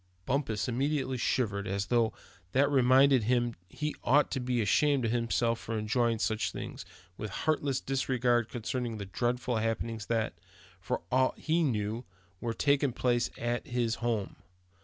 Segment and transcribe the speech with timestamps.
[0.25, 2.11] Bumpus immediately shivered, as though
[2.53, 6.85] that reminded him he ought to be ashamed of himself to be enjoying such things,
[7.19, 10.33] with heartless disregard concerning the dreadful happenings that,
[10.79, 12.03] for aught he knew,
[12.39, 14.37] were taking place at his home.